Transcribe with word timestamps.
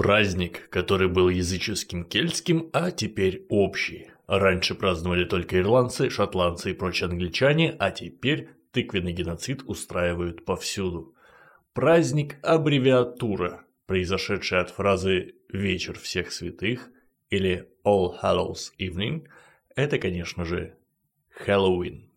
Праздник, 0.00 0.70
который 0.70 1.08
был 1.08 1.28
языческим 1.28 2.06
кельтским, 2.06 2.70
а 2.72 2.90
теперь 2.90 3.44
общий. 3.50 4.08
Раньше 4.26 4.74
праздновали 4.74 5.26
только 5.26 5.60
ирландцы, 5.60 6.08
шотландцы 6.08 6.70
и 6.70 6.72
прочие 6.72 7.10
англичане, 7.10 7.76
а 7.78 7.90
теперь 7.90 8.48
тыквенный 8.72 9.12
геноцид 9.12 9.62
устраивают 9.66 10.46
повсюду. 10.46 11.14
Праздник– 11.74 12.36
аббревиатура, 12.42 13.66
произошедшая 13.84 14.62
от 14.62 14.70
фразы 14.70 15.34
«Вечер 15.50 15.98
всех 15.98 16.32
святых» 16.32 16.88
или 17.28 17.68
All 17.84 18.14
Hallows 18.22 18.72
Evening– 18.78 19.26
это, 19.76 19.98
конечно 19.98 20.46
же, 20.46 20.76
Хэллоуин. 21.28 22.09